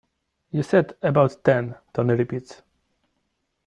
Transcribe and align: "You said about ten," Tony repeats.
"You 0.49 0.63
said 0.63 0.97
about 1.03 1.43
ten," 1.43 1.75
Tony 1.93 2.15
repeats. 2.15 2.63